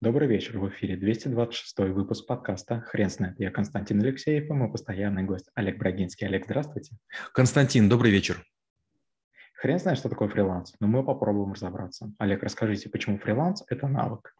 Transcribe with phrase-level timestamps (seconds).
[0.00, 3.34] Добрый вечер, в эфире 226 выпуск подкаста «Хрен знает».
[3.40, 6.24] Я Константин Алексеев и мой постоянный гость Олег Брагинский.
[6.24, 6.92] Олег, здравствуйте.
[7.34, 8.44] Константин, добрый вечер.
[9.54, 12.12] Хрен знает, что такое фриланс, но мы попробуем разобраться.
[12.18, 14.36] Олег, расскажите, почему фриланс– это навык?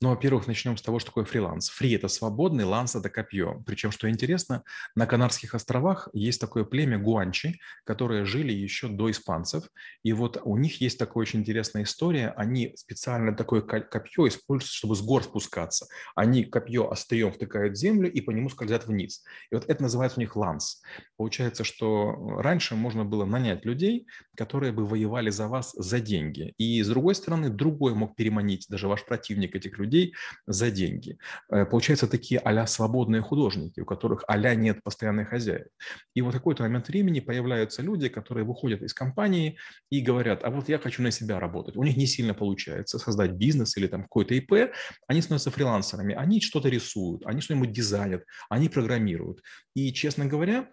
[0.00, 1.68] Ну, во-первых, начнем с того, что такое фриланс.
[1.70, 3.62] Free – это свободный, lance – это копье.
[3.66, 4.62] Причем, что интересно,
[4.94, 9.64] на Канарских островах есть такое племя гуанчи, которые жили еще до испанцев.
[10.02, 12.32] И вот у них есть такая очень интересная история.
[12.36, 15.86] Они специально такое копье используют, чтобы с гор спускаться.
[16.14, 19.24] Они копье острием втыкают в землю и по нему скользят вниз.
[19.50, 20.82] И вот это называется у них ланс.
[21.16, 26.54] Получается, что раньше можно было нанять людей, которые бы воевали за вас за деньги.
[26.58, 30.14] И с другой стороны, другой мог переманить, даже ваш противник, этих людей
[30.46, 31.18] за деньги.
[31.50, 35.66] Э, получается, такие а свободные художники, у которых а нет постоянных хозяев.
[36.14, 39.58] И вот какой-то момент времени появляются люди, которые выходят из компании
[39.90, 41.76] и говорят, а вот я хочу на себя работать.
[41.76, 44.72] У них не сильно получается создать бизнес или там какой-то ИП,
[45.06, 49.42] они становятся фрилансерами, они что-то рисуют, они что-нибудь дизайнят, они программируют.
[49.74, 50.68] И, честно говоря,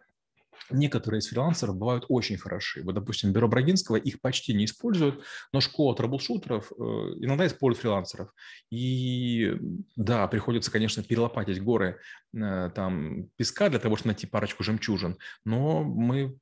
[0.70, 2.84] Некоторые из фрилансеров бывают очень хороши.
[2.84, 8.30] Вот, допустим, бюро Брагинского их почти не используют, но школа трэблшутеров э, иногда использует фрилансеров.
[8.72, 9.56] И
[9.96, 12.00] да, приходится, конечно, перелопатить горы
[12.34, 16.38] э, там, песка для того, чтобы найти парочку жемчужин, но мы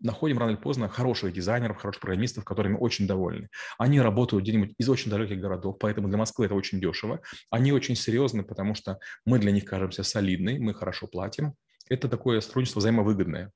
[0.00, 3.48] находим рано или поздно хороших дизайнеров, хороших программистов, которыми очень довольны.
[3.78, 7.20] Они работают где-нибудь из очень далеких городов, поэтому для Москвы это очень дешево.
[7.50, 11.54] Они очень серьезны, потому что мы для них кажемся солидны, мы хорошо платим.
[11.88, 13.52] Это такое сотрудничество взаимовыгодное.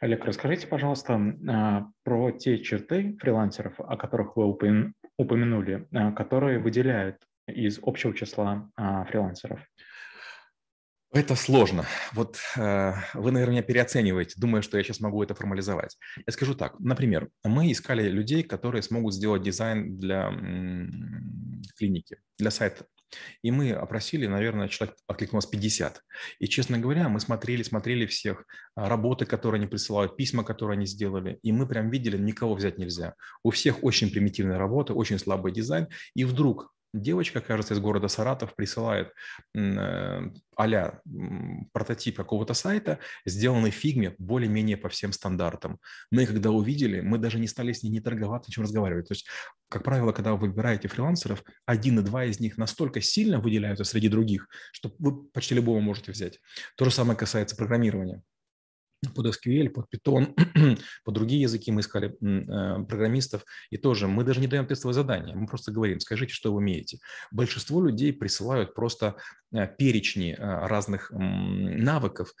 [0.00, 4.46] Олег, расскажите, пожалуйста, а, про те черты фрилансеров, о которых вы
[5.16, 9.60] упомянули, а, которые выделяют из общего числа а, фрилансеров.
[11.12, 11.86] Это сложно.
[12.12, 15.98] Вот э, вы, наверное, меня переоцениваете, думая, что я сейчас могу это формализовать.
[16.24, 16.78] Я скажу так.
[16.78, 20.30] Например, мы искали людей, которые смогут сделать дизайн для
[21.74, 22.86] клиники, для сайта
[23.42, 26.02] и мы опросили, наверное, человек откликнулось 50.
[26.38, 30.86] И, честно говоря, мы смотрели, смотрели всех а, работы, которые они присылают, письма, которые они
[30.86, 33.14] сделали, и мы прям видели, никого взять нельзя.
[33.42, 38.54] У всех очень примитивная работа, очень слабый дизайн, и вдруг девочка, кажется, из города Саратов
[38.54, 39.12] присылает
[39.54, 41.00] а
[41.72, 45.78] прототип какого-то сайта, сделанный в фигме более-менее по всем стандартам.
[46.10, 49.08] Мы когда увидели, мы даже не стали с ней не торговаться, ничем разговаривать.
[49.08, 49.26] То есть,
[49.68, 54.08] как правило, когда вы выбираете фрилансеров, один и два из них настолько сильно выделяются среди
[54.08, 56.40] других, что вы почти любого можете взять.
[56.76, 58.22] То же самое касается программирования
[59.08, 60.34] под SQL, под Python,
[61.04, 65.34] под другие языки мы искали э, программистов, и тоже мы даже не даем тестовое задание,
[65.34, 66.98] мы просто говорим, скажите, что вы умеете.
[67.30, 69.16] Большинство людей присылают просто
[69.52, 72.34] э, перечни э, разных навыков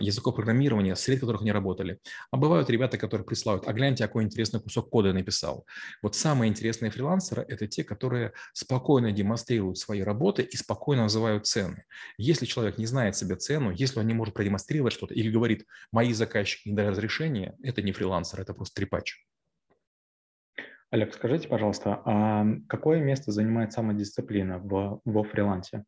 [0.00, 1.98] языков программирования, среди которых они работали.
[2.30, 5.66] А бывают ребята, которые присылают, а гляньте, какой интересный кусок кода написал.
[6.02, 11.84] Вот самые интересные фрилансеры– это те, которые спокойно демонстрируют свои работы и спокойно называют цены.
[12.16, 15.64] Если человек не знает себе цену, если он не может продемонстрировать что-то или говорит,
[15.96, 19.26] мои заказчики не дали разрешения, это не фрилансер, это просто трепач.
[20.90, 25.84] Олег, скажите, пожалуйста, а какое место занимает самодисциплина в, во фрилансе?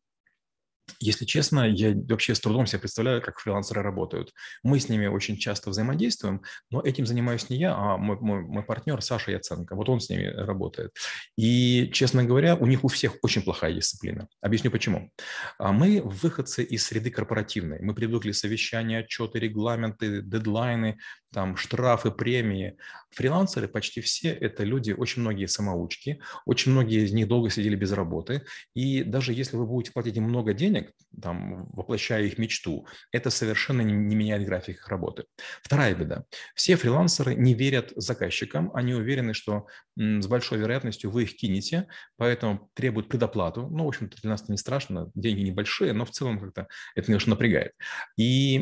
[0.99, 4.33] Если честно, я вообще с трудом себе представляю, как фрилансеры работают.
[4.63, 8.63] Мы с ними очень часто взаимодействуем, но этим занимаюсь не я, а мой, мой, мой
[8.63, 9.75] партнер Саша Яценко.
[9.75, 10.91] Вот он с ними работает.
[11.37, 14.27] И, честно говоря, у них у всех очень плохая дисциплина.
[14.41, 15.11] Объясню почему.
[15.57, 17.79] А мы выходцы из среды корпоративной.
[17.81, 20.97] Мы привыкли совещания, отчеты, регламенты, дедлайны,
[21.33, 22.77] там штрафы, премии.
[23.11, 27.91] Фрилансеры почти все это люди, очень многие самоучки, очень многие из них долго сидели без
[27.91, 28.43] работы.
[28.75, 30.91] И даже если вы будете платить им много денег,
[31.21, 35.25] там, воплощая их мечту, это совершенно не, не меняет график их работы.
[35.63, 36.25] Вторая беда.
[36.55, 39.65] Все фрилансеры не верят заказчикам, они уверены, что
[39.95, 43.67] с большой вероятностью вы их кинете, поэтому требуют предоплату.
[43.69, 47.09] Ну, в общем-то, для нас это не страшно, деньги небольшие, но в целом как-то это
[47.09, 47.73] немножко напрягает.
[48.17, 48.57] И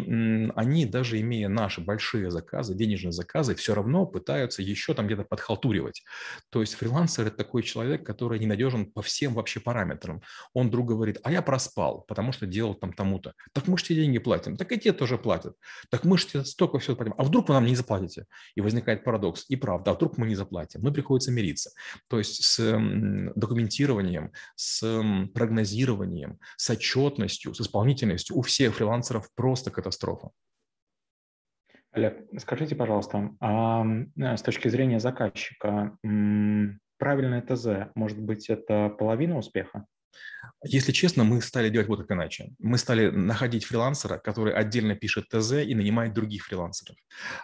[0.55, 5.23] они, даже имея наши большие заказы, заказы, денежные заказы, все равно пытаются еще там где-то
[5.23, 6.03] подхалтуривать.
[6.49, 10.21] То есть фрилансер– это такой человек, который ненадежен по всем вообще параметрам.
[10.53, 13.33] Он вдруг говорит, а я проспал, потому что делал там тому-то.
[13.53, 14.57] Так мы же тебе деньги платим.
[14.57, 15.55] Так и те тоже платят.
[15.89, 17.13] Так мы же тебе столько все платим.
[17.17, 18.25] А вдруг вы нам не заплатите?
[18.55, 19.45] И возникает парадокс.
[19.49, 20.81] И правда, а вдруг мы не заплатим?
[20.81, 21.71] Мы приходится мириться.
[22.07, 22.57] То есть с
[23.35, 25.03] документированием, с
[25.33, 30.29] прогнозированием, с отчетностью, с исполнительностью у всех фрилансеров просто катастрофа.
[31.97, 33.83] Олег, скажите, пожалуйста, а
[34.19, 35.97] с точки зрения заказчика,
[36.99, 39.87] правильное ТЗ, может быть, это половина успеха?
[40.63, 42.51] Если честно, мы стали делать вот как иначе.
[42.59, 46.95] Мы стали находить фрилансера, который отдельно пишет ТЗ и нанимает других фрилансеров.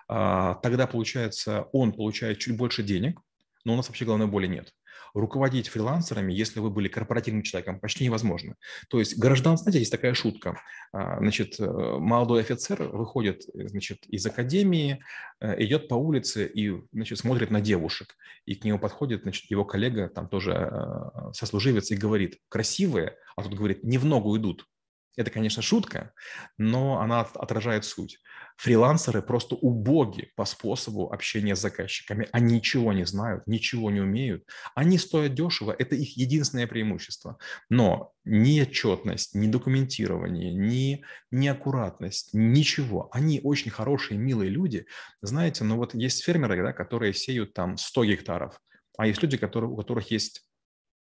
[0.08, 3.20] А, тогда, получается, он получает чуть больше денег,
[3.66, 4.72] но у нас вообще головной боли нет.
[5.14, 8.56] Руководить фрилансерами, если вы были корпоративным человеком, почти невозможно.
[8.90, 10.60] То есть граждан, знаете, есть такая шутка.
[10.92, 15.00] А, значит, э, молодой офицер выходит значит, из академии,
[15.40, 18.16] э, идет по улице и значит, смотрит на девушек.
[18.46, 23.44] И к нему подходит значит, его коллега, там тоже э, сослуживец, и говорит, красивые, а
[23.44, 24.68] тут говорит, не в ногу идут.
[25.16, 26.12] Это, конечно, шутка,
[26.58, 28.20] но она отражает суть.
[28.58, 32.28] Фрилансеры просто убоги по способу общения с заказчиками.
[32.32, 34.44] Они ничего не знают, ничего не умеют.
[34.76, 37.38] Они стоят дешево, это их единственное преимущество.
[37.70, 43.10] Но ни отчетность, ни документирование, ни неаккуратность, ничего.
[43.12, 44.86] Они очень хорошие, милые люди.
[45.22, 48.60] Знаете, ну вот есть фермеры, да, которые сеют там 100 гектаров,
[48.98, 50.46] а есть люди, которые, у которых есть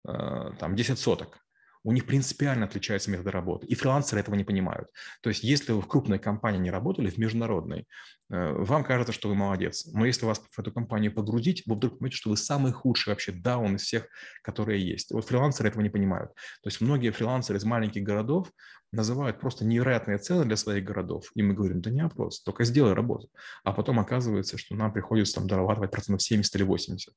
[0.07, 1.43] э, там 10 соток
[1.83, 3.67] у них принципиально отличаются методы работы.
[3.67, 4.87] И фрилансеры этого не понимают.
[5.21, 7.87] То есть если вы в крупной компании не работали, в международной,
[8.29, 9.85] э, вам кажется, что вы молодец.
[9.93, 13.31] Но если вас в эту компанию погрузить, вы вдруг поймете, что вы самый худший вообще
[13.31, 14.07] даун из всех,
[14.41, 15.11] которые есть.
[15.11, 16.31] Вот фрилансеры этого не понимают.
[16.61, 18.49] То есть многие фрилансеры из маленьких городов
[18.93, 21.31] называют просто невероятные цены для своих городов.
[21.35, 23.29] И мы говорим, да не вопрос, только сделай работу.
[23.63, 27.13] А потом оказывается, что нам приходится там дорабатывать процентов 70 или 80.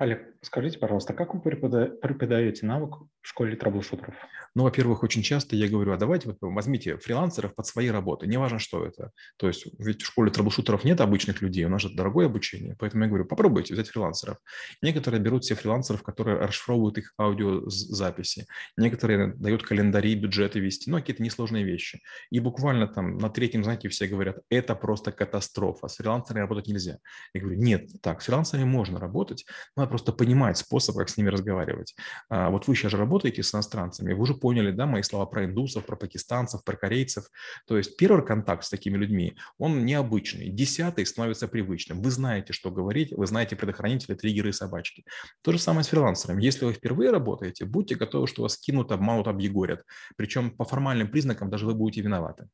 [0.00, 4.14] Олег, скажите, пожалуйста, как вы преподаете навык в школе трэблшутеров?
[4.54, 8.58] Ну, во-первых, очень часто я говорю, а давайте вот возьмите фрилансеров под свои работы, неважно,
[8.58, 9.10] что это.
[9.36, 13.04] То есть ведь в школе трэблшутеров нет обычных людей, у нас же дорогое обучение, поэтому
[13.04, 14.38] я говорю, попробуйте взять фрилансеров.
[14.80, 18.46] Некоторые берут себе фрилансеров, которые расшифровывают их аудиозаписи,
[18.78, 22.00] некоторые дают календари, бюджеты вести, но какие-то несложные вещи.
[22.30, 26.96] И буквально там на третьем знаете, все говорят, это просто катастрофа, с фрилансерами работать нельзя.
[27.34, 29.44] Я говорю, нет, так, с фрилансерами можно работать,
[29.76, 31.94] надо просто понимать способ, как с ними разговаривать.
[32.28, 35.44] А, вот вы сейчас же работаете с иностранцами, вы уже поняли, да, мои слова про
[35.44, 37.24] индусов, про пакистанцев, про корейцев.
[37.66, 40.48] То есть первый контакт с такими людьми, он необычный.
[40.48, 42.00] Десятый становится привычным.
[42.00, 45.04] Вы знаете, что говорить, вы знаете предохранители, триггеры и собачки.
[45.42, 46.38] То же самое с фрилансером.
[46.38, 49.84] Если вы впервые работаете, будьте готовы, что вас кинут, обманут, объегорят.
[50.16, 52.48] Причем по формальным признакам даже вы будете виноваты.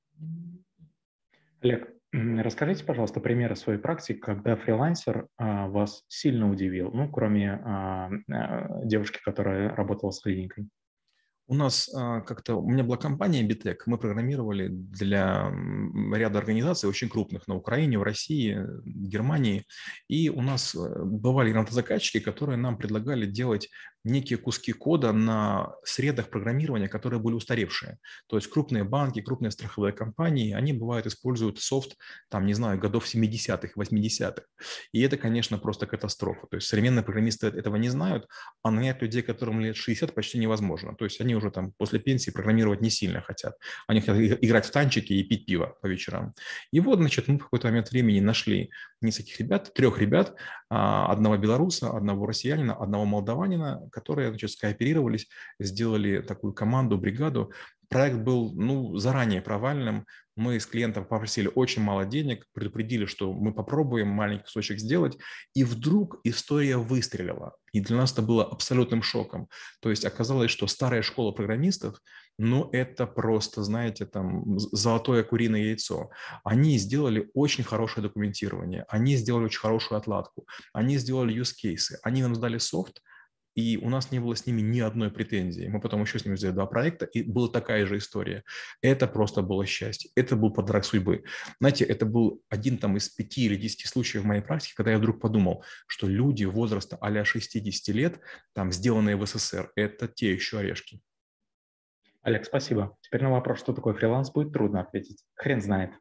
[1.61, 8.11] Олег, расскажите, пожалуйста, примеры своей практики, когда фрилансер а, вас сильно удивил, ну, кроме а,
[8.31, 10.69] а, девушки, которая работала с клиникой.
[11.49, 15.53] У нас как-то, у меня была компания Bitec, мы программировали для
[16.13, 19.65] ряда организаций очень крупных на Украине, в России, Германии,
[20.09, 23.69] и у нас э, бывали заказчики, которые нам предлагали делать
[24.07, 27.99] некие куски кода на средах программирования, которые были устаревшие.
[28.29, 31.97] То есть крупные банки, крупные страховые компании, они бывают используют софт,
[32.31, 34.43] там, не знаю, годов 70-х, 80-х.
[34.93, 36.47] И это, конечно, просто катастрофа.
[36.49, 38.29] То есть современные программисты этого не знают,
[38.63, 40.95] а нанять людей, которым лет 60, почти невозможно.
[40.95, 43.55] То есть они уже там после пенсии программировать не сильно хотят.
[43.89, 46.35] Они хотят играть в танчики и пить пиво по вечерам.
[46.71, 48.71] И вот, значит, мы в какой-то момент времени нашли
[49.01, 50.37] нескольких ребят, трех ребят,
[50.69, 55.27] а, одного белоруса, одного россиянина, одного молдаванина, которые значит, скооперировались,
[55.59, 57.51] сделали такую команду, бригаду.
[57.89, 60.05] Проект был ну, заранее провальным.
[60.37, 65.17] Мы с клиентом попросили очень мало денег, предупредили, что мы попробуем маленький кусочек сделать,
[65.55, 67.57] и вдруг история выстрелила.
[67.73, 69.49] И для нас это было абсолютным шоком.
[69.81, 72.03] То есть оказалось, что старая школа программистов,
[72.39, 76.11] ну это просто, знаете, там золотое куриное яйцо.
[76.45, 82.21] Они сделали очень хорошее документирование, они сделали очень хорошую отладку, они сделали use cases, они
[82.23, 83.01] нам сдали софт,
[83.57, 85.67] и у нас не было с ними ни одной претензии.
[85.67, 88.45] Мы потом еще с ними сделали два проекта, и была такая же история.
[88.83, 90.11] Это просто было счастье.
[90.15, 91.25] Это был подарок судьбы.
[91.59, 94.99] Знаете, это был один там из пяти или десяти случаев в моей практике, когда я
[94.99, 98.21] вдруг подумал, что люди возраста а 60 лет,
[98.53, 101.01] там, сделанные в СССР, это те еще орешки.
[102.23, 102.97] Олег, спасибо.
[103.01, 105.25] Теперь на вопрос, что такое фриланс, будет трудно ответить.
[105.35, 105.93] Хрен знает.